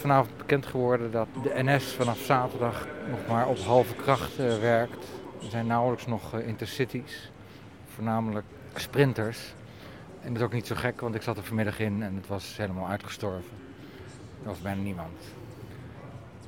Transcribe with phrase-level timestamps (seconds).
[0.00, 5.06] vanavond bekend geworden dat de NS vanaf zaterdag nog maar op halve kracht uh, werkt.
[5.42, 7.30] Er zijn nauwelijks nog uh, intercities,
[7.94, 9.54] voornamelijk sprinters.
[10.20, 12.26] En dat is ook niet zo gek, want ik zat er vanmiddag in en het
[12.26, 13.50] was helemaal uitgestorven.
[14.42, 15.18] Er was bijna niemand.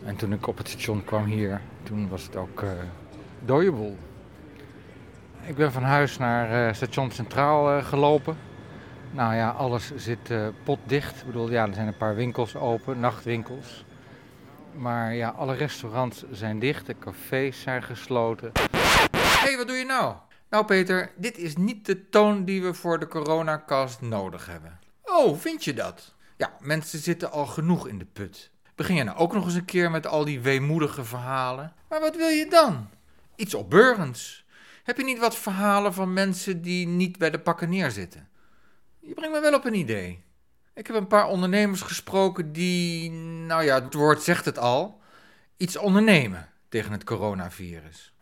[0.04, 2.70] En toen ik op het station kwam hier, toen was het ook uh,
[3.44, 3.96] dode boel.
[5.44, 8.36] Ik ben van huis naar uh, station Centraal gelopen.
[9.14, 11.20] Nou ja, alles zit uh, potdicht.
[11.20, 13.84] Ik bedoel, ja, er zijn een paar winkels open, nachtwinkels.
[14.74, 18.52] Maar ja, alle restaurants zijn dicht, de cafés zijn gesloten.
[19.10, 20.14] Hé, hey, wat doe je nou?
[20.50, 24.78] Nou Peter, dit is niet de toon die we voor de coronacast nodig hebben.
[25.02, 26.14] Oh, vind je dat?
[26.36, 28.50] Ja, mensen zitten al genoeg in de put.
[28.74, 31.72] Begin je nou ook nog eens een keer met al die weemoedige verhalen?
[31.88, 32.88] Maar wat wil je dan?
[33.36, 34.44] Iets opbeurends.
[34.82, 38.28] Heb je niet wat verhalen van mensen die niet bij de pakken neerzitten?
[39.04, 40.24] Je brengt me wel op een idee.
[40.74, 45.00] Ik heb een paar ondernemers gesproken die, nou ja, het woord zegt het al,
[45.56, 48.12] iets ondernemen tegen het coronavirus.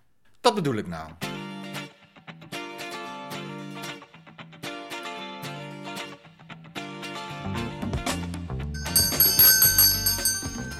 [0.40, 1.10] Dat bedoel ik nou.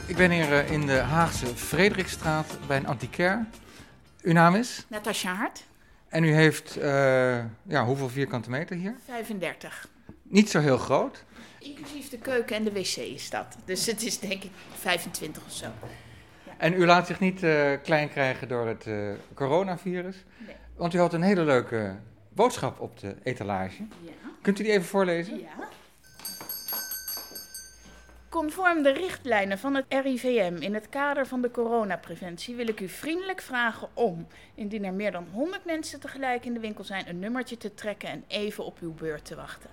[0.06, 3.46] Ik ben hier eh, in de Haagse Frederikstraat bij een antiquair.
[4.22, 4.86] Uw naam is?
[4.88, 5.68] Natasja Hart.
[6.10, 6.84] En u heeft, uh,
[7.62, 8.94] ja, hoeveel vierkante meter hier?
[9.04, 9.88] 35.
[10.22, 11.24] Niet zo heel groot.
[11.58, 13.56] Inclusief de keuken en de wc is dat.
[13.64, 15.64] Dus het is denk ik 25 of zo.
[15.64, 16.52] Ja.
[16.58, 20.24] En u laat zich niet uh, klein krijgen door het uh, coronavirus.
[20.46, 20.56] Nee.
[20.76, 21.96] Want u had een hele leuke
[22.28, 23.82] boodschap op de etalage.
[24.04, 24.10] Ja.
[24.42, 25.38] Kunt u die even voorlezen?
[25.38, 25.59] Ja.
[28.30, 32.88] Conform de richtlijnen van het RIVM in het kader van de coronapreventie wil ik u
[32.88, 37.18] vriendelijk vragen om, indien er meer dan 100 mensen tegelijk in de winkel zijn, een
[37.18, 39.70] nummertje te trekken en even op uw beurt te wachten.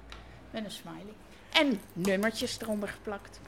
[0.51, 1.13] Met een smiley.
[1.53, 3.39] En nummertjes eronder geplakt.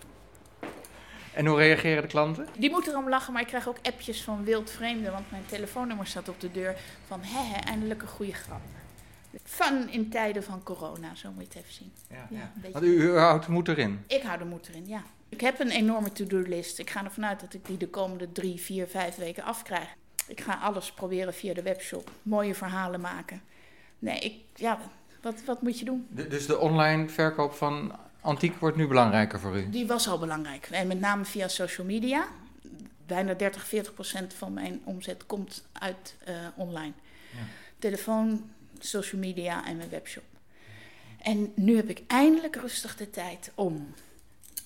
[1.33, 2.47] En hoe reageren de klanten?
[2.57, 6.29] Die moeten erom lachen, maar ik krijg ook appjes van wildvreemden, want mijn telefoonnummer staat
[6.29, 6.75] op de deur
[7.07, 8.61] van hè, eindelijk een goede grap.
[9.43, 11.91] Fun in tijden van corona, zo moet je het even zien.
[12.09, 12.51] Ja, Ja.
[12.71, 14.03] Want u, u houdt de moed erin.
[14.07, 15.03] Ik hou de moed erin, ja.
[15.29, 16.79] Ik heb een enorme to-do-list.
[16.79, 19.87] Ik ga ervan uit dat ik die de komende drie, vier, vijf weken afkrijg.
[20.27, 22.11] Ik ga alles proberen via de webshop.
[22.23, 23.41] Mooie verhalen maken.
[23.99, 24.79] Nee, ik, ja,
[25.21, 26.07] wat, wat moet je doen?
[26.09, 29.69] De- dus de online verkoop van antiek wordt nu belangrijker voor u?
[29.69, 30.67] Die was al belangrijk.
[30.71, 32.27] En met name via social media.
[33.05, 36.93] Bijna 30, 40 procent van mijn omzet komt uit eh, online.
[37.31, 37.39] Ja.
[37.79, 38.49] Telefoon,
[38.85, 40.23] social media en mijn webshop.
[41.21, 43.93] En nu heb ik eindelijk rustig de tijd om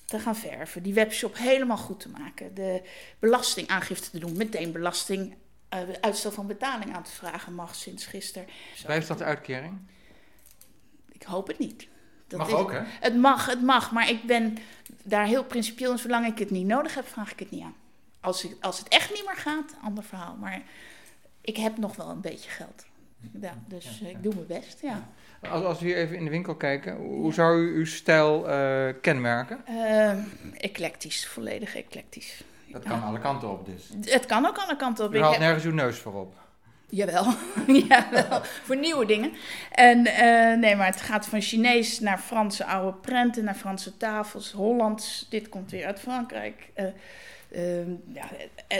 [0.04, 0.82] te gaan verven.
[0.82, 2.54] Die webshop helemaal goed te maken.
[2.54, 2.82] De
[3.18, 4.36] belastingaangifte te doen.
[4.36, 5.34] Meteen belasting,
[5.68, 8.48] eh, uitstel van betaling aan te vragen mag sinds gisteren.
[8.86, 9.78] Bijstandsuitkering?
[11.12, 11.86] Ik hoop het niet.
[12.26, 12.80] Dat Mag is- ook, hè?
[12.84, 13.92] Het mag, het mag.
[13.92, 14.58] Maar ik ben
[15.02, 15.98] daar heel principieel in.
[15.98, 17.74] Zolang ik het niet nodig heb, vraag ik het niet aan.
[18.20, 20.34] Als, ik, als het echt niet meer gaat, ander verhaal.
[20.36, 20.62] Maar
[21.40, 22.84] ik heb nog wel een beetje geld.
[23.40, 24.16] Ja, dus Ja, ja.
[24.16, 25.08] ik doe mijn best, ja.
[25.50, 28.94] Als, als we hier even in de winkel kijken, hoe zou u uw stijl eh,
[29.00, 29.66] kenmerken?
[29.66, 30.12] Eh,
[30.56, 32.44] eclectisch, volledig eclectisch.
[32.66, 32.90] Dat Ja.
[32.90, 33.90] kan alle kanten op dus.
[34.12, 35.12] Het kan ook alle kanten op.
[35.12, 36.34] U Ik haalt heb- nergens uw neus voor op.
[36.94, 37.24] Jawel,
[37.88, 39.32] jawel, voor nieuwe dingen.
[39.70, 44.52] En eh, nee, maar het gaat van Chinees naar Franse oude prenten, naar Franse tafels,
[44.52, 45.26] Hollands.
[45.28, 46.70] Dit komt weer uit Frankrijk.
[46.74, 46.86] Eh,
[47.48, 48.28] eh, ja,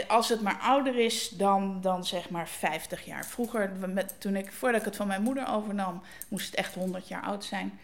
[0.07, 3.25] als het maar ouder is dan, dan zeg maar 50 jaar.
[3.25, 7.07] Vroeger, met, toen ik, voordat ik het van mijn moeder overnam, moest het echt 100
[7.07, 7.79] jaar oud zijn.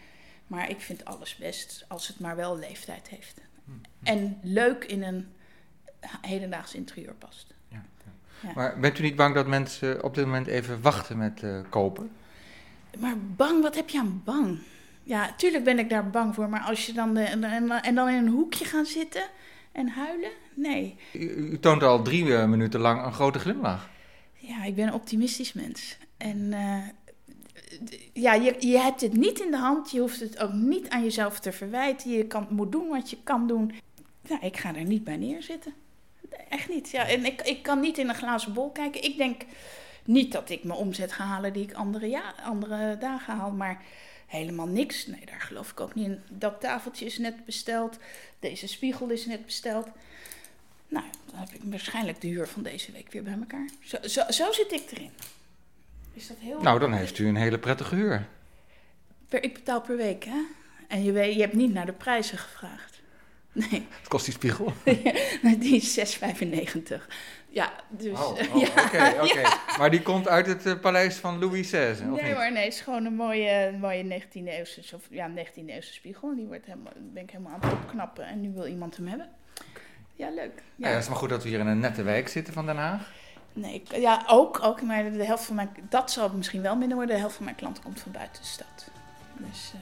[0.46, 3.40] Maar ik vind alles best als het maar wel leeftijd heeft.
[4.02, 5.32] En leuk in een
[6.20, 7.54] hedendaags interieur past.
[8.42, 8.52] Ja.
[8.54, 12.10] Maar bent u niet bang dat mensen op dit moment even wachten met eh, kopen?
[12.98, 14.58] Maar bang, wat heb je aan bang?
[15.02, 16.48] Ja, tuurlijk ben ik daar bang voor.
[16.48, 19.22] Maar als je dan, de, en, en, en dan in een hoekje gaan zitten
[19.72, 20.30] en huilen?
[20.54, 20.96] Nee.
[21.12, 23.90] U, u toont al drie eh, minuten lang een grote glimlach.
[24.34, 25.98] Ja, ik ben een optimistisch mens.
[26.16, 26.82] En eh,
[28.12, 29.90] ja, je, je hebt het niet in de hand.
[29.90, 32.10] Je hoeft het ook niet aan jezelf te verwijten.
[32.10, 33.72] Je kan, moet doen wat je kan doen.
[34.22, 35.74] Ja, ik ga er niet bij neerzitten.
[36.48, 36.90] Echt niet.
[36.90, 39.02] Ja, en ik, ik kan niet in een glazen bol kijken.
[39.02, 39.42] Ik denk
[40.04, 43.50] niet dat ik mijn omzet ga halen die ik andere, ja, andere dagen haal.
[43.50, 43.82] Maar
[44.26, 45.06] helemaal niks.
[45.06, 46.20] Nee, daar geloof ik ook niet in.
[46.28, 47.98] Dat tafeltje is net besteld.
[48.38, 49.88] Deze spiegel is net besteld.
[50.88, 53.68] Nou, dan heb ik waarschijnlijk de huur van deze week weer bij elkaar.
[53.80, 55.10] Zo, zo, zo zit ik erin.
[56.14, 56.60] Is dat heel...
[56.60, 58.28] Nou, dan heeft u een hele prettige huur.
[59.28, 60.40] Per, ik betaal per week, hè?
[60.88, 62.91] En je, weet, je hebt niet naar de prijzen gevraagd.
[63.52, 64.72] Nee, Wat kost die spiegel?
[65.58, 67.06] die is 6,95.
[67.48, 68.18] Ja, dus...
[68.18, 69.42] Oh, oh, ja, oké, oké.
[69.78, 72.32] Maar die komt uit het eh, paleis van Louis XVI, of Nee niet?
[72.32, 76.28] hoor, nee, het is gewoon een mooie, mooie 19e eeuwse, of, ja, 19e eeuwse spiegel.
[76.30, 79.06] En die wordt helemaal, ben ik helemaal aan het opknappen en nu wil iemand hem
[79.06, 79.28] hebben.
[80.16, 80.62] Ja, leuk.
[80.76, 80.88] Ja.
[80.88, 83.10] het is maar goed dat we hier in een nette wijk zitten van Den Haag.
[83.52, 84.82] Nee, ik- ja, ook, ook.
[84.82, 85.70] Maar de helft van mijn...
[85.88, 87.14] Dat zal misschien wel minder worden.
[87.14, 88.90] De helft van mijn klanten komt van buiten de stad.
[89.36, 89.80] Dus eh,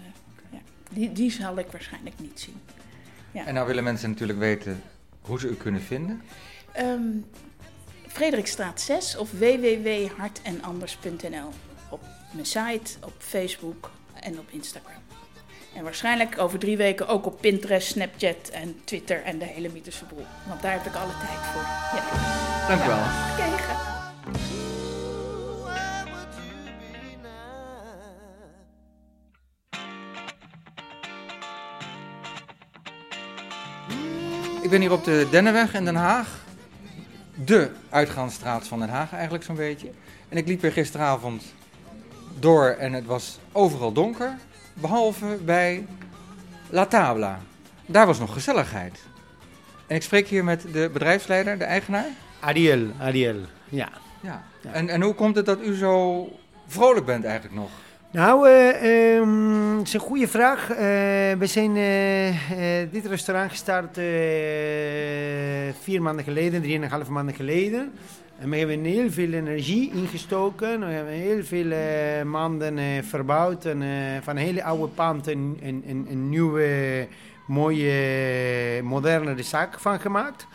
[0.50, 0.58] ja,
[0.90, 2.61] die, die zal ik waarschijnlijk niet zien.
[3.32, 3.47] Ja.
[3.47, 4.82] En nou willen mensen natuurlijk weten
[5.21, 6.23] hoe ze u kunnen vinden.
[6.73, 7.09] Ehm
[8.12, 11.50] Frederikstraat 6 of www.hartenanders.nl
[11.91, 12.00] op
[12.32, 13.91] mijn site, op Facebook
[14.21, 15.03] en op Instagram.
[15.75, 20.05] En waarschijnlijk over drie weken ook op Pinterest, Snapchat en Twitter en de hele mythische
[20.05, 20.26] boel.
[20.49, 21.62] Want daar heb ik alle tijd voor.
[21.99, 22.05] Ja.
[22.69, 22.99] Dank u wel.
[34.70, 36.28] Ik ben hier op de Dennenweg in Den Haag.
[37.44, 39.90] De uitgaansstraat van Den Haag eigenlijk zo'n beetje.
[40.28, 41.55] En ik liep weer gisteravond
[42.38, 44.37] door en het was overal donker.
[44.75, 45.87] Behalve bij
[46.69, 47.38] La Tabla.
[47.87, 49.00] Daar was nog gezelligheid.
[49.87, 52.08] En ik spreek hier met de bedrijfsleider, de eigenaar.
[52.40, 53.88] Ariel, Ariel, ja.
[54.20, 54.43] Ja.
[54.62, 54.73] Ja.
[54.73, 56.26] En, en hoe komt het dat u zo
[56.66, 57.70] vrolijk bent eigenlijk nog?
[58.11, 59.50] Nou, eh, ehm,
[59.81, 60.71] het is een goede vraag.
[60.71, 60.77] Eh,
[61.38, 63.94] we zijn eh, eh, dit restaurant gestart
[65.82, 67.93] vier maanden geleden, drieënhalf maanden geleden.
[68.38, 70.81] En we hebben heel veel energie ingestoken.
[70.81, 71.75] We hebben heel veel
[72.25, 73.65] maanden eh, verbouwd.
[73.65, 73.82] En
[74.23, 77.06] van hele oude pand een, nieuwe,
[77.47, 80.47] mooie, modernere zaak van gemaakt.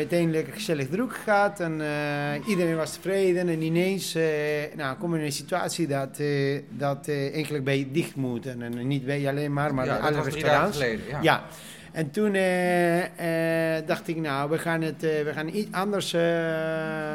[0.00, 3.48] Uiteindelijk gezellig druk gehad en eh, iedereen was tevreden.
[3.48, 4.24] En ineens eh
[4.76, 8.62] nou, komen we in een situatie dat, eh, dat eigenlijk bij dicht moeten.
[8.62, 10.76] En niet wij alleen maar, maar ja, alle restaurants.
[10.76, 11.04] geleden.
[11.08, 11.18] Ja.
[11.22, 11.44] Ja.
[11.92, 16.10] En toen eh, eh, dacht ik, nou, we gaan het eh, we gaan iets anders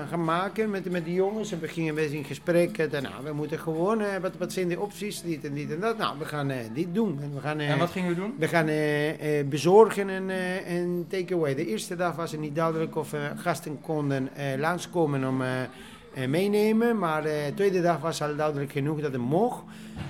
[0.09, 1.51] gaan maken met, met de jongens.
[1.51, 2.77] En we gingen best in gesprek.
[2.77, 5.97] En, nou, we moeten gewoon, wat, wat zijn de opties, dit en dit en dat.
[5.97, 7.19] Nou, we gaan dit doen.
[7.21, 8.33] En we gaan, En wat ging u doen?
[8.37, 8.69] we gaan
[9.49, 10.29] bezorgen en,
[10.65, 11.55] en takeaway.
[11.55, 15.43] De eerste dag was het niet duidelijk of gasten konden langskomen om
[16.27, 16.97] meenemen.
[16.97, 19.63] Maar de tweede dag was al duidelijk genoeg dat het mocht.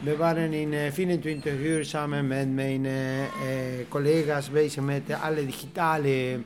[0.04, 3.30] We waren in eh, 24 uur samen met mijn eh, eh,
[3.90, 6.40] collega's bezig met eh, alle digitale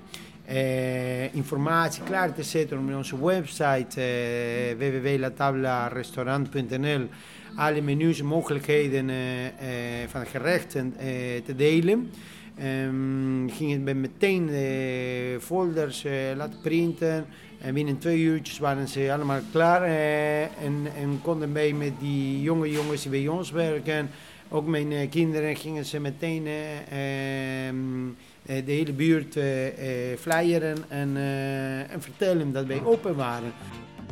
[0.46, 7.08] eh, informatie klaar te zetten op onze website eh www.latablarestaurant.nl
[7.56, 9.52] alle menus en mogelijkheden eh, eh,
[10.08, 11.08] van gerechten eh,
[11.46, 12.12] te delen.
[12.58, 17.26] Ehm gingen we meteen de folders eh, laten printen.
[17.62, 19.84] En binnen twee uurtjes waren ze allemaal klaar.
[19.84, 24.10] eh, en, en konden wij met die jonge jongens die bij ons werken.
[24.50, 28.08] Ook mijn eh, kinderen gingen ze meteen eh, ehm,
[28.46, 29.46] eh, de hele buurt eh,
[30.20, 31.18] flyeren en,
[31.90, 33.52] en vertellen dat wij open waren.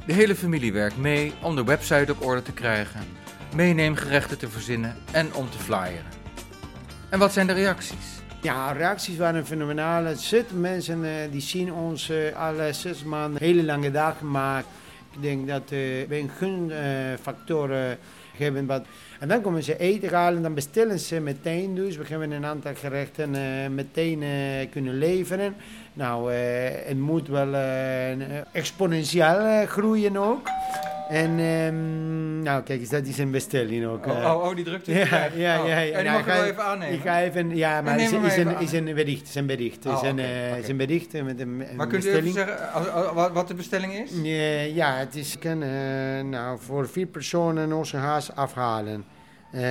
[0.06, 3.02] De hele familie werkt mee om de website op orde te krijgen,
[3.56, 6.06] meeneemgerechten te verzinnen en om te flyeren.
[7.10, 8.16] En wat zijn de reacties?
[8.42, 10.04] Ja, reacties waren fenomenaal.
[10.04, 14.69] Het zitten mensen eh, die zien ons eh, alle zes maanden hele lange dagen maken.
[15.13, 15.69] Ik denk dat eh,
[16.07, 17.69] we een gunfactor
[18.36, 18.66] hebben.
[18.66, 18.86] Wat...
[19.19, 21.98] En dan komen ze eten halen, dan bestellen ze meteen dus.
[21.98, 23.31] We hebben een aantal gerechten
[23.75, 24.24] meteen
[24.69, 25.56] kunnen leveren.
[25.94, 27.54] Nou, het moet wel
[28.51, 30.50] exponentieel groeien ook.
[31.09, 34.06] En ehm, nou, kijk eens, dat is een bestelling ook.
[34.06, 34.12] eh.
[34.12, 34.92] Oh, oh, oh, die drukte.
[34.94, 35.65] Ja, ja, ja.
[35.65, 35.80] ja.
[35.80, 36.94] En die Nou, mag ik ga wel even aannemen.
[36.95, 39.85] Ik ga even, ja, maar het is, is, een, is een bericht, is een bericht,
[39.85, 42.31] is Oh, een, eh, is een bericht eh, met een, een Maar kunt u even
[42.31, 44.11] zeggen als- wat, de bestelling is?
[44.23, 45.69] Ja, ja, het is kan, eh,
[46.23, 49.06] nou, voor vier personen onze haas afhalen.
[49.52, 49.61] Eh,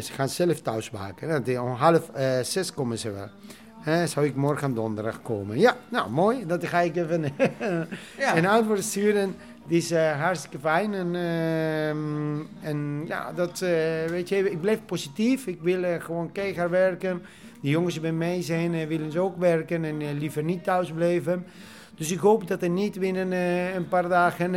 [0.00, 1.60] ze gaan zelf thuis maken.
[1.62, 3.28] Om half eh, zes komen ze wel.
[3.84, 5.58] Eh, zou ik morgen donderdag komen?
[5.58, 6.46] Ja, nou mooi.
[6.46, 7.24] Dat ga ik even
[8.18, 8.36] Ja.
[8.36, 9.34] een antwoord sturen.
[9.66, 10.94] Die is eh, hartstikke fijn.
[10.94, 15.46] En, ehm, en ja, dat, eh, weet je, ik blijf positief.
[15.46, 17.22] Ik wil eh, gewoon keihard werken.
[17.60, 21.46] Die jongens die bij mij zijn, willen ze ook werken en liever niet thuis blijven.
[21.94, 23.32] Dus ik hoop dat er niet binnen
[23.76, 24.54] een paar dagen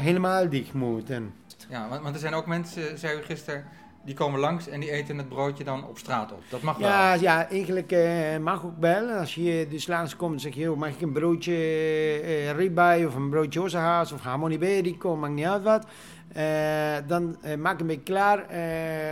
[0.00, 1.32] helemaal dicht moeten.
[1.68, 3.64] Ja, want, want er zijn ook mensen, zei u gisteren,
[4.06, 6.42] die komen langs en die eten het broodje dan op straat op.
[6.48, 6.88] Dat mag wel.
[6.88, 9.08] Ja, ja eigenlijk eh, mag ook wel.
[9.08, 13.30] Als je dus langskomt, zeg je, "Joh, mag ik een broodje eh ribeye of een
[13.30, 15.86] broodje ossehaas of hamon iberico, maakt niet uit wat.
[16.32, 18.46] Eh, dan eh, maken we klaar,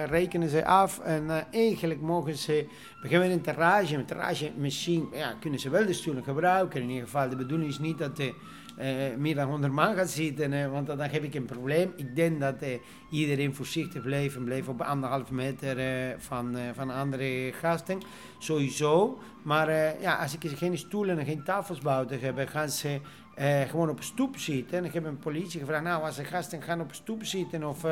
[0.08, 2.66] rekenen ze af en eigenlijk mogen ze,
[3.02, 6.80] we hebben een terrage, een terrage misschien ja, kunnen ze wel de stoelen gebruiken.
[6.82, 8.20] In ieder geval, de bedoeling is niet dat
[9.18, 11.92] meer dan 100 man gaat zitten, want dan heb ik een probleem.
[11.96, 12.68] Ik denk dat eh,
[13.14, 18.00] iedereen voorzichtig blijft en blijft op anderhalf meter eh, van, eh, van andere gasten.
[18.38, 19.18] Sowieso.
[19.42, 23.00] Maar eh, ja, als ik geen stoelen en geen tafels buiten heb, gaan ze
[23.68, 24.78] gewoon op stoep zitten.
[24.78, 27.82] En ik heb een politie gevraagd, nou als de gasten gaan op stoep zitten of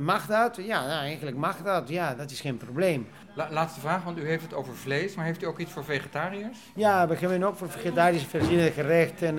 [0.00, 0.56] mag dat?
[0.56, 1.88] Ja, nou, eigenlijk mag dat.
[1.88, 3.06] Ja, dat is geen probleem.
[3.34, 5.84] La- laatste vraag, want u heeft het over vlees, maar heeft u ook iets voor
[5.84, 6.58] vegetariërs?
[6.74, 9.38] Ja, we hebben ook voor vegetarische verschillende gerechten.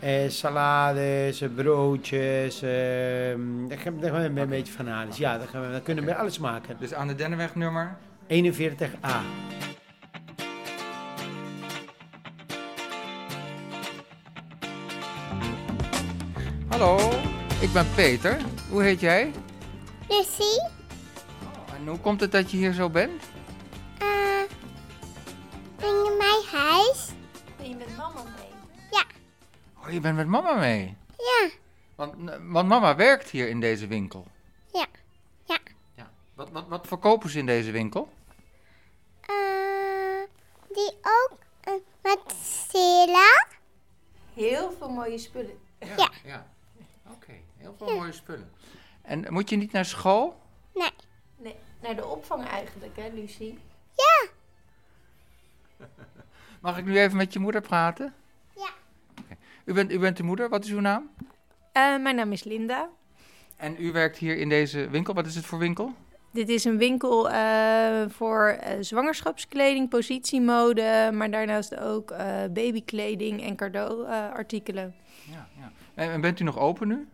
[0.00, 2.62] Eh, salades, eh, broodjes.
[2.62, 2.70] eh,
[3.68, 5.16] daar gaan we een beetje van alles.
[5.16, 6.76] Ja, daar, gaan we, daar kunnen we alles maken.
[6.78, 9.20] Dus aan de Dennenweg nummer 41a.
[16.68, 16.98] Hallo,
[17.60, 18.36] ik ben Peter.
[18.70, 19.30] Hoe heet jij?
[20.08, 20.62] Lucie,
[21.78, 23.22] En hoe komt het dat je hier zo bent?
[29.96, 30.96] Je bent met mama mee.
[31.18, 31.48] Ja,
[31.94, 34.26] Want, want mama werkt hier in deze winkel.
[34.72, 34.86] Ja.
[35.44, 35.58] Ja.
[35.94, 36.10] ja.
[36.34, 38.12] Wat, wat, wat verkopen ze in deze winkel?
[39.20, 40.22] eh,
[40.68, 41.38] die ook
[41.68, 42.34] uh, met
[42.68, 43.46] Sela.
[44.34, 45.58] Heel veel mooie spullen.
[45.78, 46.10] Ja.
[46.24, 46.46] ja.
[47.06, 48.52] Oké, heel veel mooie spullen.
[49.02, 50.40] En moet je niet naar school?
[50.74, 50.90] Nee,
[51.36, 53.58] Nee, naar de opvang eigenlijk, hè, Lucie?
[56.60, 58.14] Mag ik nu even met je moeder praten?
[59.66, 61.10] U, bent, u bent de moeder, wat is uw naam?
[61.72, 62.88] Eh, mijn naam is Linda.
[63.56, 65.14] En u werkt hier in deze winkel.
[65.14, 65.92] Wat is het voor winkel?
[66.32, 72.14] Dit is een winkel eh, voor eh, zwangerschapskleding, positiemode, maar daarnaast ook
[72.52, 74.94] babykleding en cadeauartikelen.
[75.30, 75.72] Ja, ja.
[75.94, 77.06] En, en bent u nog open nu?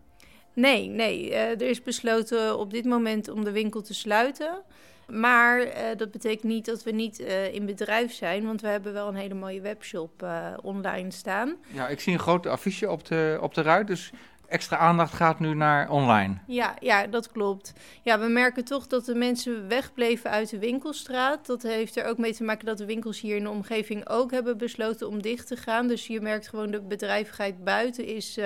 [0.54, 1.34] Nee, nee.
[1.34, 4.62] er is besloten op dit moment om de winkel te sluiten.
[5.06, 8.92] Maar eh, dat betekent niet dat we niet eh, in bedrijf zijn, want we hebben
[8.92, 11.56] wel een hele mooie webshop eh, online staan.
[11.72, 13.86] Ja, ik zie een groot affiche op de, op de ruit.
[13.86, 14.12] Dus
[14.48, 16.34] extra aandacht gaat nu naar online.
[16.46, 17.72] Ja, ja, dat klopt.
[18.02, 21.46] Ja, we merken toch dat de mensen wegbleven uit de winkelstraat.
[21.46, 24.30] Dat heeft er ook mee te maken dat de winkels hier in de omgeving ook
[24.30, 25.88] hebben besloten om dicht te gaan.
[25.88, 28.38] Dus je merkt gewoon de bedrijvigheid buiten is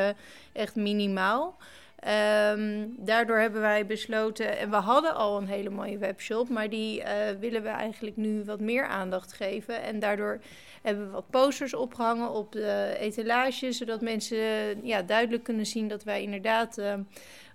[0.53, 1.57] echt minimaal.
[1.97, 7.03] Ehm, daardoor hebben wij besloten, en we hadden al een hele mooie webshop, maar die
[7.03, 9.83] eh, willen we eigenlijk nu wat meer aandacht geven.
[9.83, 10.41] En daardoor
[10.87, 14.39] hebben we wat posters opgehangen op de etalage, zodat mensen
[14.83, 16.95] ja, duidelijk kunnen zien dat wij inderdaad eh,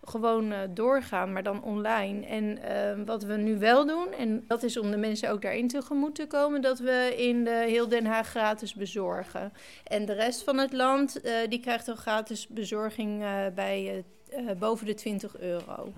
[0.04, 2.26] gewoon eh, doorgaan, maar dan online.
[2.26, 5.68] En eh, wat we nu wel doen, en dat is om de mensen ook daarin
[5.68, 9.54] tegemoet te komen, dat we in de heel Den Haag gratis bezorgen.
[9.84, 13.24] En de rest van het land, die krijgt dan gratis bezorging
[13.56, 15.94] bij eh, eh, boven de 20 euro.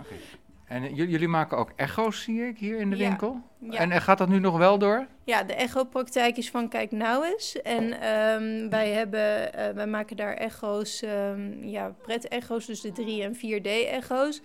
[0.65, 3.07] En j- jullie maken ook echo's, zie ik, hier in de Ja.
[3.07, 3.41] winkel.
[3.59, 3.77] Ja.
[3.77, 5.07] En, en gaat dat nu nog wel door?
[5.23, 7.61] Ja, de echopraktijk is van Kijk Nou eens.
[7.61, 13.23] En ehm, wij, hebben, eh, wij maken daar echo's, ehm ja, pret-echo's, dus de 3
[13.23, 14.41] en 4D-echo's.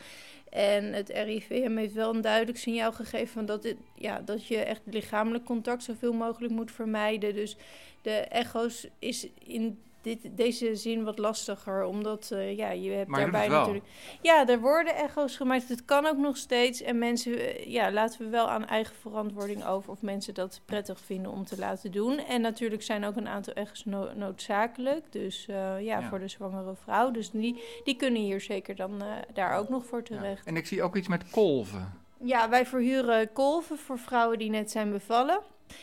[0.50, 4.56] En het RIVM heeft wel een duidelijk signaal gegeven van dat, het, ja, dat je
[4.56, 7.34] echt lichamelijk contact zoveel mogelijk moet vermijden.
[7.34, 7.56] Dus
[8.02, 13.20] de echo's is in dit, deze zin wat lastiger, omdat eh, ja, je hebt Maar
[13.20, 13.84] daarbij natuurlijk...
[14.22, 15.68] Ja, er worden echo's gemaakt.
[15.68, 16.82] Het kan ook nog steeds.
[16.82, 21.00] En mensen, eh, ja, laten we wel aan eigen verantwoording over of mensen dat prettig
[21.00, 22.18] vinden om te laten doen.
[22.18, 25.12] En natuurlijk zijn ook een aantal echo's no- noodzakelijk.
[25.12, 26.08] Dus eh, ja, Ja.
[26.08, 27.10] voor de zwangere vrouw.
[27.10, 29.02] Dus die, die kunnen hier zeker dan
[29.34, 30.04] daar ook nog voor Ja.
[30.04, 30.46] terecht.
[30.46, 31.92] En ik zie ook iets met kolven.
[32.24, 35.40] Ja, wij verhuren kolven voor vrouwen die net zijn bevallen.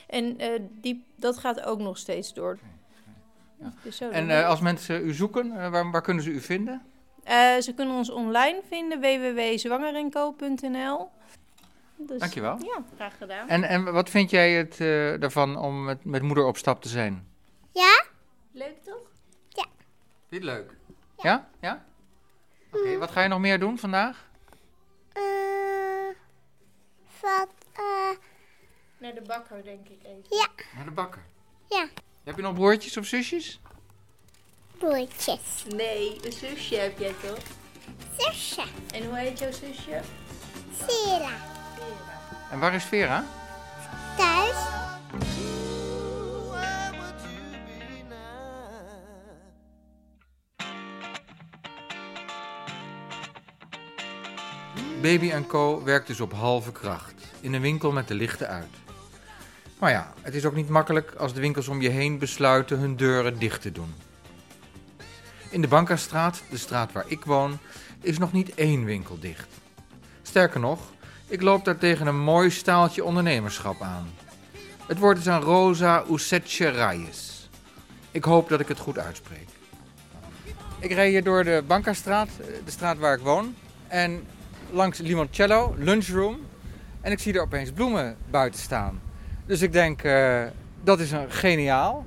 [0.07, 0.37] En
[0.81, 2.59] die, dat gaat ook nog steeds door.
[3.65, 3.73] Ja.
[3.83, 6.85] Dus zo En eh, als mensen u zoeken, eh, waar, waar kunnen ze u vinden?
[7.23, 11.09] Eh, ze kunnen ons online vinden, www.zwangerenco.nl.
[11.97, 12.57] Dus, Dankjewel.
[12.63, 13.49] Ja, graag gedaan.
[13.49, 16.89] En, en wat vind jij het eh, ervan om met, met moeder op stap te
[16.89, 17.27] zijn?
[17.73, 18.03] Ja,
[18.51, 19.13] Leuk toch?
[20.29, 20.75] Vind je het leuk?
[21.17, 21.47] Ja?
[21.61, 21.85] Ja?
[22.71, 24.27] Oké, wat ga je nog meer doen vandaag?
[25.13, 25.21] eh,
[27.21, 28.09] wat, eh,
[28.97, 30.23] Naar de bakker, denk ik even.
[30.37, 31.21] ja, Naar de bakker.
[31.69, 31.87] ja,
[32.25, 33.59] Heb je nog broertjes of zusjes?
[34.77, 35.63] broertjes.
[35.75, 37.43] Nee, een zusje heb jij toch?
[38.17, 38.63] Zusje,
[38.93, 40.01] En hoe heet jouw zusje?
[40.87, 41.37] Sela.
[42.51, 43.25] En waar is Vera?
[44.17, 44.55] Thuis?
[55.01, 57.13] Baby Co werkt dus op halve kracht.
[57.41, 58.84] In een winkel met de lichten uit.
[59.79, 62.95] Maar ja, het is ook niet makkelijk als de winkels om je heen besluiten hun
[62.95, 63.93] deuren dicht te doen.
[65.49, 67.57] In de Bankastraat, de straat waar ik woon,
[68.01, 69.47] is nog niet één winkel dicht.
[70.21, 70.79] Sterker nog,
[71.27, 74.09] ik loop daar tegen een mooi staaltje ondernemerschap aan.
[74.87, 77.49] Het woord is aan Rosa Usetje Reyes.
[78.11, 79.47] Ik hoop dat ik het goed uitspreek.
[80.79, 82.29] Ik rijd hier door de Bankastraat,
[82.65, 83.55] de straat waar ik woon.
[83.87, 84.23] En
[84.71, 86.39] langs Limoncello, lunchroom.
[87.01, 89.01] En ik zie er opeens bloemen buiten staan.
[89.45, 90.43] Dus ik denk, eh,
[90.83, 92.05] dat is een geniaal.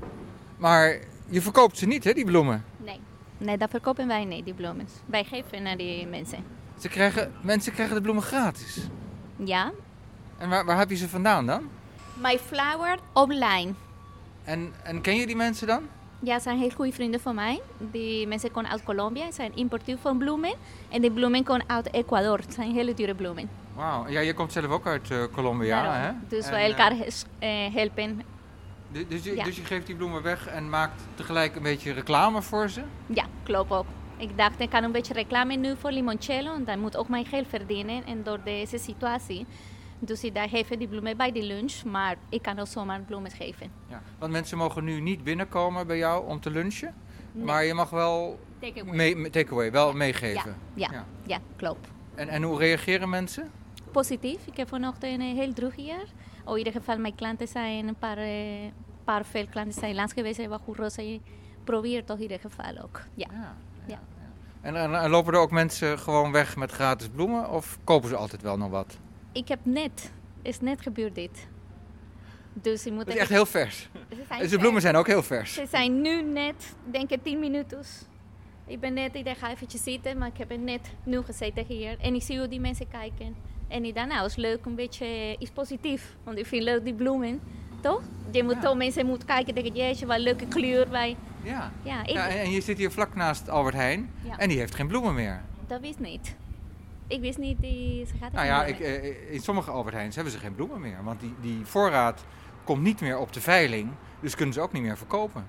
[0.56, 2.64] Maar je verkoopt ze niet, hè, die bloemen?
[2.76, 3.00] nee.
[3.40, 4.88] Nee, dat verkopen wij niet, die bloemen.
[5.06, 6.38] Wij geven naar die mensen.
[6.78, 8.88] Ze krijgen, mensen krijgen de bloemen gratis.
[9.36, 9.72] Ja.
[10.38, 11.68] En waar, waar heb je ze vandaan dan?
[12.14, 13.72] My Flower online.
[14.44, 15.82] En, en ken je die mensen dan?
[16.20, 17.60] Ja, zijn heel goede vrienden van mij.
[17.90, 20.54] Die mensen komen uit Colombia, zijn importeur van bloemen.
[20.88, 22.38] En die bloemen komen uit Ecuador.
[22.38, 23.48] Het zijn hele dure bloemen.
[23.78, 24.08] Wauw.
[24.08, 26.02] Ja, je komt zelf ook uit eh, Colombia, Daarom.
[26.02, 26.26] hè?
[26.28, 26.92] Dus En, wij eh, elkaar
[27.38, 28.22] eh, helpen.
[28.92, 29.44] du- dus, je, ja.
[29.44, 32.82] dus je geeft die bloemen weg en maakt tegelijk een beetje reclame voor ze?
[33.06, 33.86] Ja, klopt ook.
[34.16, 36.54] Ik dacht, ik kan een beetje reclame nu voor limoncello.
[36.54, 38.04] En dan moet ook mijn geld verdienen.
[38.06, 39.46] En door deze situatie.
[39.98, 41.84] Dus ik geef die bloemen bij die lunch.
[41.84, 43.70] Maar ik kan ook zomaar bloemen geven.
[43.88, 44.02] Ja.
[44.18, 46.94] Want mensen mogen nu niet binnenkomen bij jou om te lunchen.
[47.32, 47.44] Nee.
[47.44, 48.38] Maar je mag wel
[48.84, 50.56] mee, takeaway, wel meegeven.
[50.74, 51.04] Ja, Ja.
[51.26, 51.88] ja, klopt.
[52.14, 53.50] En, en hoe reageren mensen?
[53.98, 54.46] Positief.
[54.46, 56.04] Ik heb vanochtend een heel druk hier.
[56.44, 58.70] Oh, in ieder geval, mijn klanten zijn een paar, eh,
[59.04, 60.36] paar veel klanten zijn langs geweest.
[60.36, 61.20] Hebben goed roze.
[61.64, 63.00] Probeer toch in ieder geval ook.
[63.14, 63.26] Ja.
[63.32, 63.56] Ja.
[63.86, 64.00] Ja.
[64.60, 67.50] En, en, en lopen er ook mensen gewoon weg met gratis bloemen?
[67.50, 68.98] Of kopen ze altijd wel nog wat?
[69.32, 70.12] Ik heb net,
[70.42, 71.48] is net gebeurd dit.
[72.52, 73.88] Dus ik moet Dat is echt heel vers.
[74.10, 75.54] Ze Dus de bloemen zijn ook heel vers.
[75.54, 77.80] Ze zijn nu net, denk ik, 10 minuten.
[78.66, 81.98] Ik ben net, ik ga eventjes zitten, maar ik heb net nu gezeten hier.
[82.00, 83.56] En ik zie hoe die mensen kijken.
[83.68, 86.16] En ik dacht, nou, is leuk, een beetje iets positief.
[86.24, 87.40] Want ik vind leuk die bloemen,
[87.80, 88.00] toch?
[88.30, 88.60] Je moet Ja.
[88.60, 90.90] toch mensen moeten kijken, denken, jeetje, wat leuke kleur.
[90.90, 91.16] Wij.
[91.42, 91.72] Ja.
[91.82, 94.38] Ja, ik, ja en, je zit hier vlak naast Albert Heijn Ja.
[94.38, 95.42] en die heeft geen bloemen meer.
[95.66, 96.34] dat wist niet.
[97.06, 100.32] Ik wist niet, die, ze gaat Nou ja, ik, eh, in sommige Albert Heijns hebben
[100.32, 101.04] ze geen bloemen meer.
[101.04, 102.24] Want die, die voorraad
[102.64, 103.90] komt niet meer op de veiling.
[104.20, 105.46] Dus kunnen ze ook niet meer verkopen.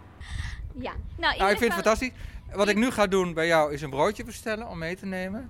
[0.74, 2.12] Ja, nou, Nou, ik vind het fantastisch.
[2.54, 5.50] Wat ik nu ga doen bij jou is een broodje bestellen om mee te nemen.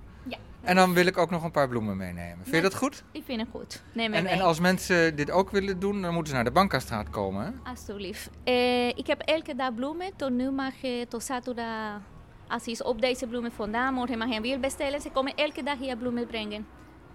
[0.62, 2.38] En dan wil ik ook nog een paar bloemen meenemen.
[2.42, 3.02] Vind je dat goed?
[3.12, 3.82] ik vind het goed.
[3.92, 4.32] Neem En, mee.
[4.32, 7.44] en als mensen dit ook willen doen, dan moeten ze naar de Bankastraat komen.
[7.44, 7.70] Hè?
[7.70, 8.30] Alsjeblieft.
[8.44, 10.10] Eh, ik heb elke dag bloemen.
[10.16, 12.00] Tot nu mag je tot zaterdag,
[12.48, 15.00] als je op deze bloemen vandaan, morgen mag je weer bestellen.
[15.00, 16.66] Ze komen elke dag hier bloemen brengen.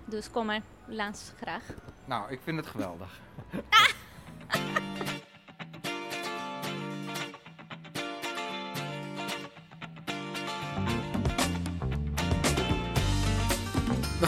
[0.06, 1.64] Dus kom er langs graag.
[2.06, 3.20] Nou, ik vind het geweldig.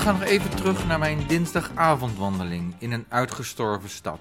[0.07, 4.19] We gaan nog even terug naar mijn dinsdagavondwandeling in een uitgestorven stad.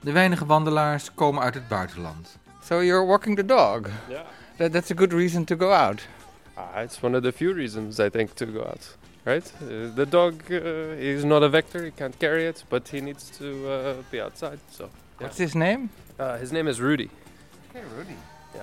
[0.00, 2.38] De weinige wandelaars komen uit het buitenland.
[2.64, 3.80] So you're walking the dog.
[4.08, 4.20] Yeah.
[4.56, 6.06] That, that's a good reason to go out.
[6.54, 8.96] Ah, it's one of the few reasons I think to go out.
[9.22, 9.52] Right?
[9.62, 10.56] Uh, the dog uh,
[10.98, 14.58] is not a vector, he can't carry it, but he needs to uh, be outside.
[14.70, 14.90] So, yeah.
[15.18, 15.88] What's his name?
[16.18, 17.10] Uh, his name is Rudy.
[17.70, 18.16] Okay, Rudy.
[18.54, 18.62] Yeah.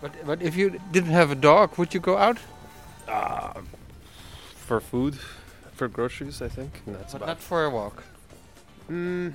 [0.00, 2.38] But, but if you didn't have a dog, would you go out?
[4.70, 5.18] For food,
[5.72, 6.82] for groceries, I think.
[6.86, 8.04] And that's But about not for a walk.
[8.88, 9.32] Mm,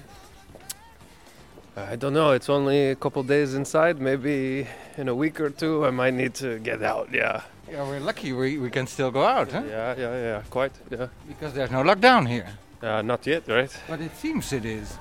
[1.76, 2.32] I don't know.
[2.32, 4.00] It's only a couple days inside.
[4.00, 7.10] Maybe in a week or two, I might need to get out.
[7.12, 7.42] Yeah.
[7.70, 9.64] Yeah, we're lucky we, we can still go out, huh?
[9.68, 10.42] Yeah, yeah, yeah.
[10.50, 10.72] Quite.
[10.90, 11.08] Yeah.
[11.28, 12.48] Because there's no lockdown here.
[12.82, 13.78] Uh, not yet, right?
[13.90, 14.98] But it seems it is.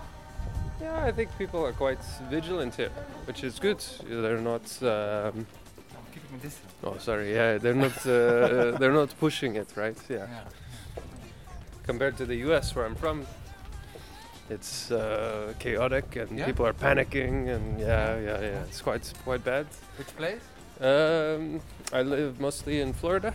[0.81, 2.91] Yeah, I think people are quite vigilant here,
[3.27, 3.79] which is good.
[4.09, 4.83] They're not.
[4.83, 5.47] Um,
[6.35, 6.73] I'm keeping a distance.
[6.85, 7.33] oh, sorry.
[7.35, 8.07] Yeah, they're not.
[8.07, 9.97] Uh, they're not pushing it, right?
[10.09, 10.27] Yeah.
[10.29, 10.45] Yeah.
[11.87, 13.27] Compared to the U.S., where I'm from,
[14.51, 16.47] it's uh, chaotic and Yeah?
[16.47, 18.65] people are panicking, and yeah, yeah, yeah.
[18.69, 19.67] It's quite quite bad.
[19.99, 20.41] Which place?
[20.81, 21.61] Um,
[21.93, 23.33] I live mostly in Florida.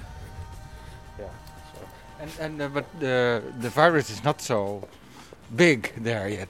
[1.20, 1.30] Yeah.
[1.74, 1.88] So.
[2.22, 4.88] And, and uh, but the the virus is not so
[5.56, 6.50] big there yet.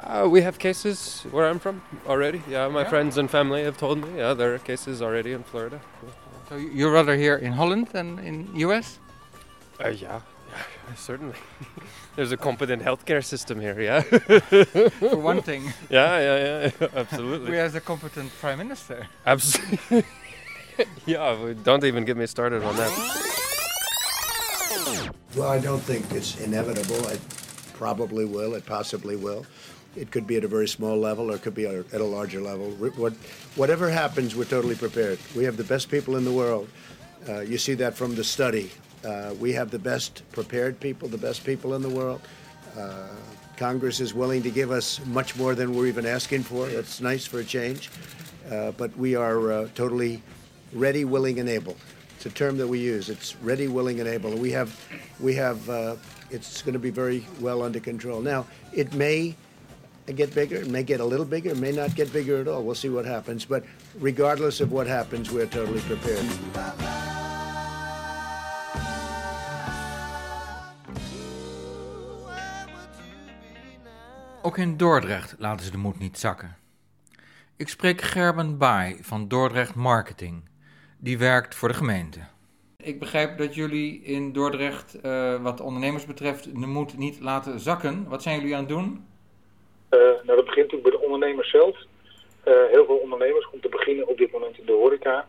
[0.00, 2.42] Uh, we have cases where I'm from already.
[2.48, 2.88] Yeah, my Yeah?
[2.88, 4.18] friends and family have told me.
[4.18, 5.80] Yeah, there are cases already in Florida.
[6.48, 8.98] So you- you're rather here in Holland than in US?
[9.84, 10.20] Uh, yeah,
[10.52, 11.34] yeah, certainly.
[12.16, 13.80] There's a competent healthcare system here.
[13.80, 14.00] Yeah.
[15.00, 17.50] For one thing, yeah, yeah, yeah, absolutely.
[17.50, 19.06] we have a competent prime minister.
[19.26, 20.04] Absolutely.
[21.06, 22.92] yeah, we- don't even get me started on that.
[25.36, 27.06] Well, I don't think it's inevitable.
[27.08, 27.20] It
[27.74, 28.54] probably will.
[28.54, 29.44] It possibly will.
[29.96, 32.40] It could be at a very small level or it could be at a larger
[32.40, 32.70] level.
[32.70, 33.14] What,
[33.56, 35.18] whatever happens, we're totally prepared.
[35.34, 36.68] We have the best people in the world.
[37.28, 38.70] Uh, you see that from the study.
[39.04, 42.20] Uh, we have the best prepared people, the best people in the world.
[42.76, 43.08] Uh,
[43.56, 46.66] Congress is willing to give us much more than we're even asking for.
[46.68, 47.90] That's nice for a change.
[48.50, 50.22] Uh, but we are uh, totally
[50.72, 51.76] ready, willing, and able.
[52.16, 53.10] It's a term that we use.
[53.10, 54.34] It's ready, willing, and able.
[54.36, 54.78] We have,
[55.20, 55.68] we have.
[55.68, 55.96] Uh,
[56.30, 58.20] it's going to be very well under control.
[58.20, 59.34] Now, it may
[60.16, 60.60] get bigger.
[60.60, 61.50] It may get a little bigger.
[61.50, 62.62] It may not get bigger at all.
[62.62, 63.46] We'll see what happens.
[63.46, 63.64] But
[64.00, 66.26] regardless of what happens, we're totally prepared.
[74.42, 76.56] Ook in Dordrecht laten ze de moed niet zakken.
[77.56, 80.48] Ik spreek Gerben Baai van Dordrecht Marketing,
[80.98, 82.20] die werkt voor de gemeente.
[82.82, 87.60] Ik begrijp dat jullie in Dordrecht, eh, wat de ondernemers betreft, de moed niet laten
[87.60, 88.08] zakken.
[88.08, 89.06] Wat zijn jullie aan het doen?
[89.88, 91.76] Eh, nou, dat begint natuurlijk bij de ondernemers zelf.
[92.44, 95.28] Eh, heel veel ondernemers, om te beginnen op dit moment in de horeca,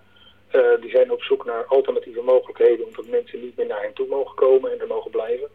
[0.52, 4.08] eh, die zijn op zoek naar alternatieve mogelijkheden omdat mensen niet meer naar hen toe
[4.08, 5.50] mogen komen en er mogen blijven.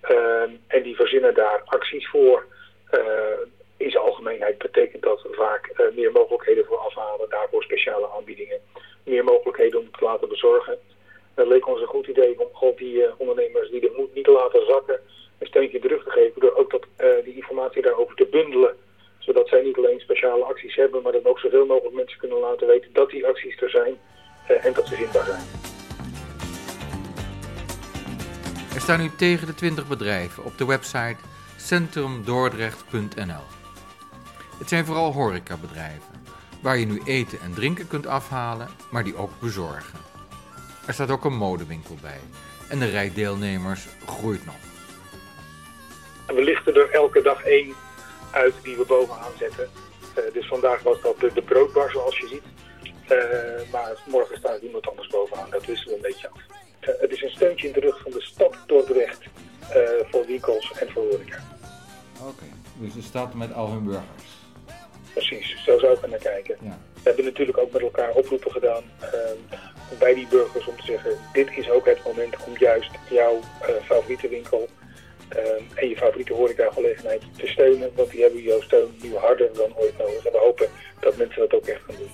[0.00, 2.46] Eh, en die verzinnen daar acties voor.
[3.76, 8.60] In zijn algemeenheid betekent dat vaak meer mogelijkheden voor afhalen, daarvoor speciale aanbiedingen,
[9.04, 10.78] meer mogelijkheden om te laten bezorgen.
[11.34, 14.30] Het leek ons een goed idee om al die ondernemers die de moed niet te
[14.30, 15.00] laten zakken,
[15.38, 16.86] een steuntje terug te geven door ook dat,
[17.24, 18.76] die informatie daarover te bundelen.
[19.24, 22.66] Zodat zij niet alleen speciale acties hebben, maar dat ook zoveel mogelijk mensen kunnen laten
[22.66, 23.94] weten dat die acties er zijn
[24.46, 25.42] eh, en dat ze zinbaar zijn.
[28.74, 31.16] Er staan nu tegen de 20 bedrijven op de website
[31.56, 33.44] centrumdordrecht.nl.
[34.58, 36.24] Het zijn vooral horecabedrijven,
[36.62, 39.98] waar je nu eten en drinken kunt afhalen, maar die ook bezorgen.
[40.86, 42.20] Er staat ook een modewinkel bij
[42.68, 44.54] en de rij deelnemers groeit nog.
[46.26, 47.74] En we lichten er elke dag één
[48.32, 49.68] uit die we bovenaan zetten.
[50.14, 52.42] Eh, dus vandaag was dat de, de broodbar zoals je ziet.
[53.08, 55.50] Eh, maar morgen staat iemand anders bovenaan.
[55.50, 56.40] Dat wisselen we een beetje af.
[56.80, 59.22] Eh, het is een steuntje in de rug van de stad Dordrecht
[60.10, 61.42] voor winkels en voor horeca.
[62.20, 64.32] Oké, dus de stad met al hun burgers.
[65.12, 66.56] Precies, zo zou ik er naar kijken.
[66.60, 66.78] Ja.
[66.94, 69.08] We hebben natuurlijk ook met elkaar oproepen gedaan eh,
[69.98, 71.16] bij die burgers om te zeggen...
[71.32, 74.68] dit is ook het moment om juist jouw eh, favoriete winkel
[75.36, 77.90] eh, en je favoriete horecagelegenheid te steunen.
[77.94, 80.26] Want die hebben jouw steun nu harder dan ooit nodig.
[80.26, 80.68] En we hopen
[81.00, 82.10] dat mensen dat ook echt gaan doen.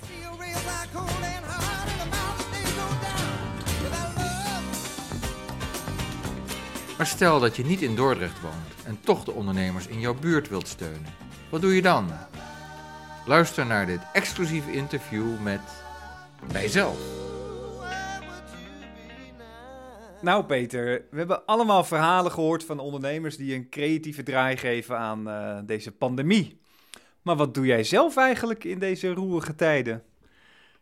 [6.97, 10.49] Maar stel dat je niet in Dordrecht woont en toch de ondernemers in jouw buurt
[10.49, 11.15] wilt steunen.
[11.51, 12.11] Wat doe je dan?
[13.27, 15.61] Luister naar dit exclusieve interview met
[16.53, 17.18] mijzelf.
[20.21, 25.29] Nou Peter, we hebben allemaal verhalen gehoord van ondernemers die een creatieve draai geven aan
[25.29, 26.61] eh, deze pandemie.
[27.23, 30.05] Maar wat doe jij zelf eigenlijk in deze roerige tijden?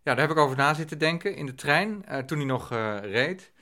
[0.02, 2.72] Ja, daar heb ik over na zitten denken in de trein eh, toen hij nog
[2.72, 3.52] eh, reed.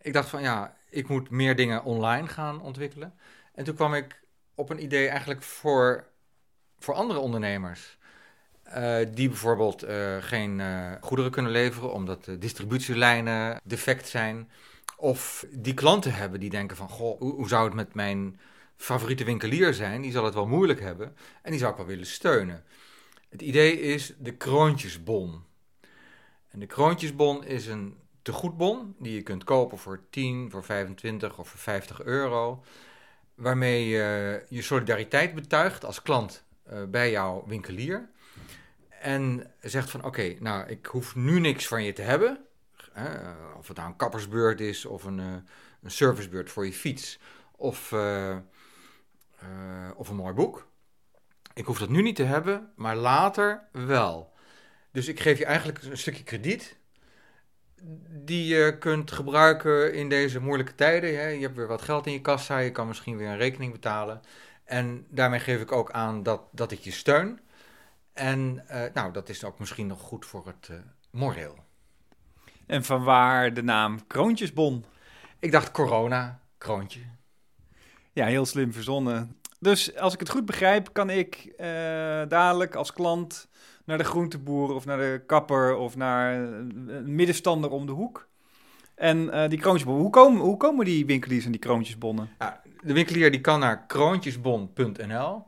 [0.00, 3.14] Ik dacht van ja, ik moet meer dingen online gaan ontwikkelen.
[3.54, 4.22] En toen kwam ik
[4.54, 6.06] op een idee eigenlijk voor,
[6.78, 7.98] voor andere ondernemers.
[9.14, 9.86] die bijvoorbeeld
[10.20, 10.62] geen
[11.00, 14.48] goederen kunnen leveren omdat de distributielijnen defect zijn.
[15.04, 18.40] Of die klanten hebben die denken van, goh, hoe, zou het met mijn
[18.76, 20.00] favoriete winkelier zijn?
[20.00, 22.64] Die zal het wel moeilijk hebben en die zou ik wel willen steunen.
[23.28, 25.44] Het idee is de kroontjesbon.
[26.48, 31.48] En de kroontjesbon is een tegoedbon die je kunt kopen voor 10, voor 25 of
[31.48, 32.64] voor 50 euro.
[33.34, 38.08] Waarmee je je solidariteit betuigt als klant eh, bij jouw winkelier.
[39.00, 42.46] En zegt van oké, nou ik hoef nu niks van je te hebben.
[42.94, 45.26] Hè, of het nou een kappersbeurt is of een, eh,
[45.82, 47.18] een servicebeurt voor je fiets.
[47.56, 48.40] Of, eh, eh,
[49.96, 50.66] of een mooi boek.
[51.54, 54.32] Ik hoef dat nu niet te hebben, maar later wel.
[54.90, 56.78] Dus ik geef je eigenlijk een stukje krediet
[58.08, 61.10] die je kunt gebruiken in deze moeilijke tijden.
[61.10, 64.20] Je hebt weer wat geld in je kassa, je kan misschien weer een rekening betalen.
[64.64, 67.40] En daarmee geef ik ook aan dat, dat ik je steun.
[68.12, 70.76] En eh, nou, dat is ook misschien nog goed voor het eh,
[71.10, 71.58] moreel.
[72.66, 74.84] En vanwaar de naam Kroontjesbon?
[75.38, 77.00] Ik dacht corona, kroontje.
[78.12, 79.36] Ja, heel slim verzonnen.
[79.58, 81.66] Dus als ik het goed begrijp, kan ik eh,
[82.28, 83.48] dadelijk als klant
[83.84, 88.28] naar de groenteboer of naar de kapper of naar een middenstander om de hoek.
[88.94, 92.30] En eh, die kroontjesbonnen, hoe komen, hoe komen die winkeliers aan die kroontjesbonnen?
[92.38, 95.46] Ja, de winkelier die kan naar kroontjesbon.nl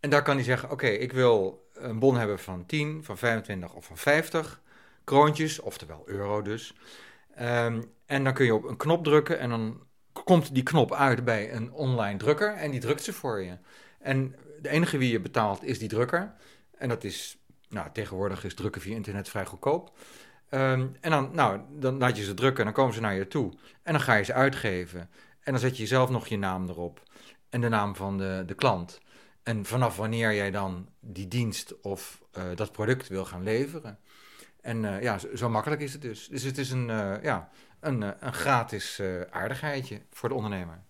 [0.00, 3.74] en daar kan hij zeggen, oké, ik wil een bon hebben van 10, van 25
[3.74, 4.62] of van 50
[5.08, 6.74] kroontjes, oftewel euro dus.
[7.34, 11.24] Ehm, en dan kun je op een knop drukken en dan komt die knop uit
[11.24, 13.56] bij een online drukker en die drukt ze voor je.
[13.98, 16.34] En de enige wie je betaalt is die drukker.
[16.78, 19.98] En dat is, nou, tegenwoordig is drukken via internet vrij goedkoop.
[20.48, 23.28] Ehm, en dan, nou, dan laat je ze drukken en dan komen ze naar je
[23.28, 23.52] toe.
[23.82, 25.00] En dan ga je ze uitgeven.
[25.40, 27.02] En dan zet je zelf nog je naam erop.
[27.48, 29.00] En de naam van de, de klant.
[29.42, 33.98] En vanaf wanneer jij dan die dienst of eh, dat product wil gaan leveren.
[34.60, 36.28] En eh, ja, zo, zo makkelijk is het dus.
[36.28, 40.82] Dus het is een, eh, ja, een, eh, een gratis aardigheidje voor de ondernemer.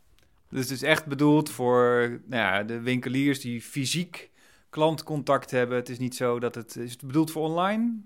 [0.48, 4.30] Dus het is echt bedoeld voor nou ja, de winkeliers die fysiek
[4.70, 5.76] klantcontact hebben.
[5.76, 6.76] Het is niet zo dat het...
[6.76, 8.00] Is het bedoeld voor online?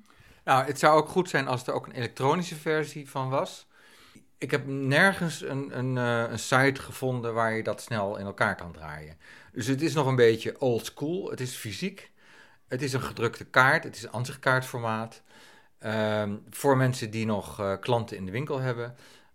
[0.45, 3.67] Nou, het zou ook goed zijn als er ook een elektronische versie van was.
[4.39, 8.73] Ik heb nergens een, een, een site gevonden waar je dat snel in elkaar kan
[8.73, 9.17] draaien.
[9.53, 11.31] Dus het is nog een beetje old school.
[11.31, 12.11] Het is fysiek.
[12.69, 13.85] Het is een gedrukte kaart.
[13.85, 15.23] Het is een ansichtkaartformaat.
[15.83, 18.95] Ehm, voor mensen die nog eh, klanten in de winkel hebben.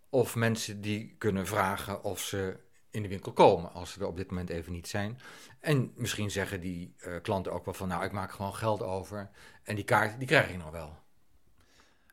[0.10, 2.58] Of mensen die kunnen vragen of ze
[2.92, 5.20] in de winkel komen als ze er op dit moment even niet zijn.
[5.60, 9.30] En misschien zeggen die eh, klanten ook wel van nou ik maak gewoon geld over.
[9.64, 10.96] En die kaart die krijg ik nog wel.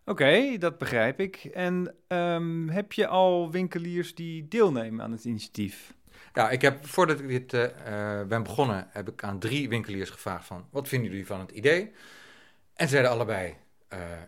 [0.04, 1.44] Oké, dat begrijp ik.
[1.44, 5.94] En ehm, heb je al winkeliers die deelnemen aan het initiatief?
[6.32, 10.46] Ja, ik heb voordat ik dit eh, ben begonnen, heb ik aan drie winkeliers gevraagd
[10.46, 11.92] van wat vinden jullie van het idee?
[12.74, 13.56] En ze zeiden allebei,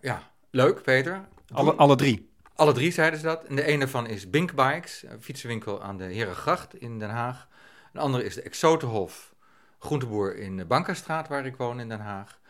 [0.00, 1.28] ja, leuk Peter.
[1.52, 2.30] Alle, alle drie?
[2.54, 3.44] Alle drie zeiden ze dat.
[3.44, 7.48] En de ene van is Bink Bikes, een fietsenwinkel aan de Herengracht in Den Haag.
[7.92, 9.34] Een andere is de Exotenhof,
[9.78, 12.40] groenteboer in de Bankastraat waar ik woon in Den Haag.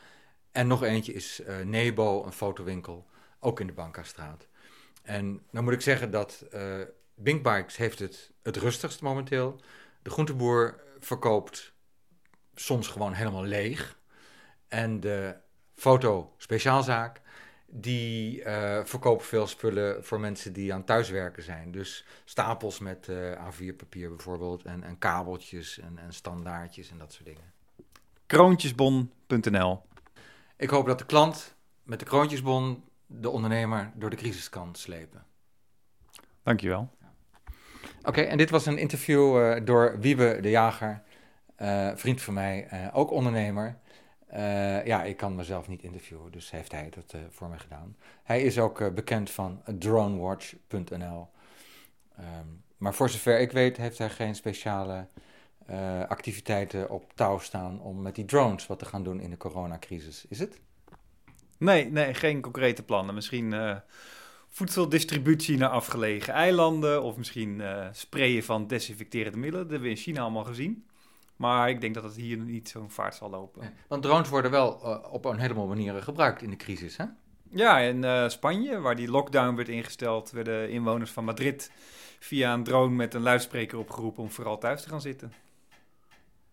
[0.52, 3.06] En nog eentje is eh, Nebo, een fotowinkel,
[3.40, 4.46] ook in de Bankastraat.
[5.02, 6.80] En dan moet ik zeggen dat eh
[7.18, 9.60] Bink Bikes heeft het het rustigst momenteel.
[10.02, 11.72] De groenteboer verkoopt
[12.54, 13.98] soms gewoon helemaal leeg.
[14.68, 15.36] En de
[15.76, 17.20] foto speciaalzaak,
[17.66, 18.42] die
[18.84, 21.72] verkoopt veel spullen voor mensen die aan thuiswerken zijn.
[21.72, 27.26] Dus stapels met eh, A4-papier bijvoorbeeld, en, en kabeltjes en, en standaardjes en dat soort
[27.26, 27.52] dingen.
[28.26, 29.82] Kroontjesbon.nl
[30.56, 35.24] Ik hoop dat de klant met de kroontjesbon de ondernemer door de crisis kan slepen.
[36.42, 36.90] Dankjewel.
[38.02, 41.02] Oké, en dit was een interview eh, door Wiebe de Jager,
[41.94, 43.78] vriend van mij, ook ondernemer.
[44.36, 47.96] Eh, ja, ik kan mezelf niet interviewen, dus heeft hij dat eh, voor me gedaan.
[48.22, 51.28] Hij is ook eh, bekend van dronewatch.nl.
[52.16, 52.46] Ehm,
[52.76, 55.06] maar voor zover ik weet, heeft hij geen speciale
[56.08, 60.24] activiteiten op touw staan om met die drones wat te gaan doen in de coronacrisis.
[60.28, 60.60] Is het?
[61.58, 63.14] Nee, nee, geen concrete plannen.
[63.14, 63.80] Misschien
[64.48, 69.62] voedseldistributie naar afgelegen eilanden of misschien sprayen van desinfecterende middelen.
[69.62, 70.86] Dat hebben we in China allemaal gezien.
[71.36, 73.74] Maar ik denk dat het hier niet zo'n vaart zal lopen.
[73.88, 77.04] Want drones worden wel eh, op een heleboel manieren gebruikt in de crisis, hè?
[77.50, 81.70] Ja, in eh, Spanje, waar die lockdown werd ingesteld, werden inwoners van Madrid
[82.18, 85.32] via een drone met een luidspreker opgeroepen om vooral thuis te gaan zitten.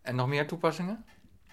[0.01, 1.05] En nog meer toepassingen?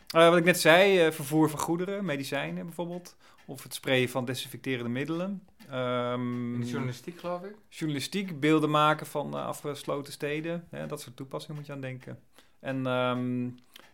[0.08, 3.16] Eh, wat ik net zei, vervoer van goederen, medicijnen bijvoorbeeld.
[3.46, 5.42] Of het sprayen van desinfecterende middelen.
[5.70, 7.54] Ehm, In de journalistiek, geloof ik?
[7.68, 10.66] Journalistiek, beelden maken van afgesloten steden.
[10.70, 12.18] Hè, dat soort toepassingen moet je aan denken.
[12.60, 13.48] En ehm,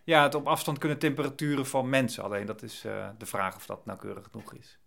[0.04, 2.22] ja, het op afstand kunnen temperaturen van mensen.
[2.24, 4.78] Alleen dat is eh, de vraag of dat nauwkeurig genoeg is.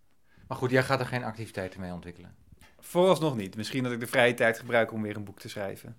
[0.48, 2.36] Maar goed, jij gaat er geen activiteiten mee ontwikkelen.
[2.80, 3.56] Vooralsnog niet.
[3.56, 5.98] Misschien dat ik de vrije tijd gebruik om weer een boek te schrijven.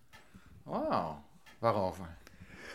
[0.63, 1.25] Wauw,
[1.59, 2.17] waarover?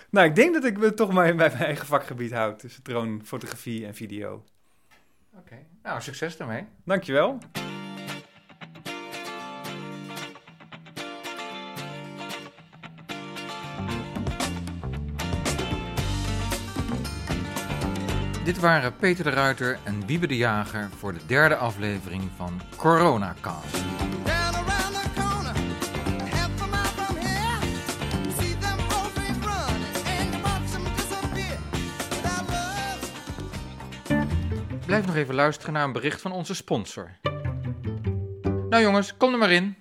[0.10, 2.62] Nou, ik denk dat ik me toch maar bij mijn eigen vakgebied houd.
[2.62, 4.44] Dus drone, fotografie en video.
[5.34, 6.66] Oké, nou succes daarmee.
[6.84, 7.38] Dankjewel.
[18.46, 23.74] Dit waren Peter de Ruiter en Wiebe de Jager voor de derde aflevering van CoronaCast.
[23.74, 25.54] Down around the corner,
[26.30, 27.60] half a mile from here,
[28.24, 31.58] you see them always running, and you watch them disappear.
[32.10, 32.50] Without
[34.10, 34.28] love,
[34.86, 37.12] Blijf nog even luisteren naar een bericht van onze sponsor.
[38.70, 39.76] Nou jongens, kom er maar in.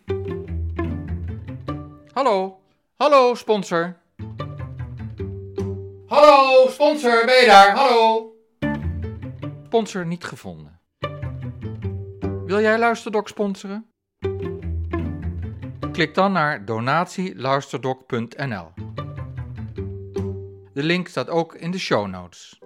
[2.13, 2.61] Hallo,
[2.97, 3.97] hallo sponsor.
[6.07, 7.77] Hallo sponsor, ben je daar?
[7.77, 8.34] Hallo.
[9.75, 10.81] Sponsor niet gevonden.
[12.47, 13.87] Wil jij Luisterdoc sponsoren?
[15.93, 18.73] Klik dan naar donatieluisterdoc.nl.
[20.73, 22.61] De link staat ook in de show notes.